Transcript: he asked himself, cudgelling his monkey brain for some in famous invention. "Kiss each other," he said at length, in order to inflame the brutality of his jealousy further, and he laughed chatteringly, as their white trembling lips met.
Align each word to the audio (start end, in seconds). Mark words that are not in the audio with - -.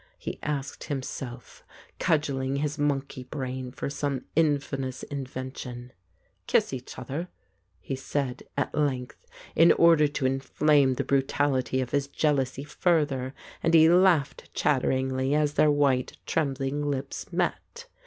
he 0.17 0.39
asked 0.41 0.85
himself, 0.85 1.63
cudgelling 1.99 2.55
his 2.55 2.79
monkey 2.79 3.23
brain 3.25 3.71
for 3.71 3.87
some 3.87 4.25
in 4.35 4.57
famous 4.57 5.03
invention. 5.03 5.91
"Kiss 6.47 6.73
each 6.73 6.97
other," 6.97 7.27
he 7.79 7.95
said 7.95 8.41
at 8.57 8.73
length, 8.73 9.27
in 9.55 9.71
order 9.71 10.07
to 10.07 10.25
inflame 10.25 10.95
the 10.95 11.03
brutality 11.03 11.81
of 11.81 11.91
his 11.91 12.07
jealousy 12.07 12.63
further, 12.63 13.35
and 13.61 13.75
he 13.75 13.87
laughed 13.89 14.49
chatteringly, 14.55 15.35
as 15.35 15.53
their 15.53 15.69
white 15.69 16.17
trembling 16.25 16.81
lips 16.89 17.31
met. 17.31 17.85